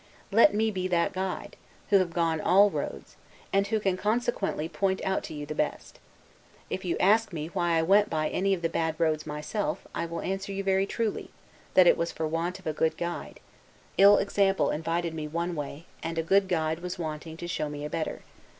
[0.31, 1.55] Let me be that guide;
[1.91, 3.17] who have gone all roads,
[3.53, 5.99] and who can consequently point out to you the best.
[6.71, 10.21] If you ask me why I went any of the bad roads myself, I will
[10.21, 11.29] answer you very truly,
[11.75, 13.41] That it was for want of a good guide:
[13.99, 17.85] ill example invited me one way, and a good guide was wanting to show me
[17.85, 18.23] a better.